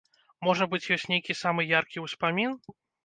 Можа 0.47 0.67
быць, 0.71 0.89
ёсць 0.95 1.05
нейкі 1.11 1.35
самы 1.43 1.67
яркі 1.77 2.03
успамін? 2.07 2.57